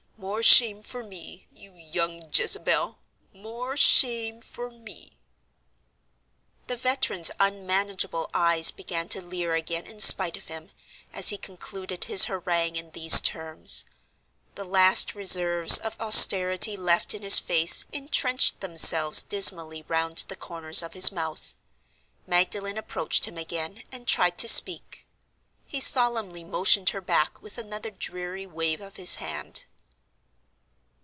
[0.17, 5.17] More shame for me, you young Jezebel—more shame for me!"
[6.67, 10.69] The veteran's unmanageable eyes began to leer again in spite of him,
[11.11, 13.85] as he concluded his harangue in these terms:
[14.53, 20.83] the last reserves of austerity left in his face entrenched themselves dismally round the corners
[20.83, 21.55] of his mouth.
[22.27, 25.07] Magdalen approached him again, and tried to speak.
[25.65, 29.65] He solemnly motioned her back with another dreary wave of his hand.